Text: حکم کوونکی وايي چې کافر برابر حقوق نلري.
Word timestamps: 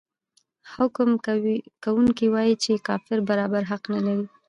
حکم 0.73 1.09
کوونکی 1.83 2.27
وايي 2.33 2.55
چې 2.63 2.71
کافر 2.87 3.17
برابر 3.29 3.61
حقوق 3.71 3.85
نلري. 3.93 4.25